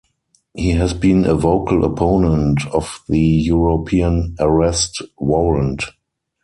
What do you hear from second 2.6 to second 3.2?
of the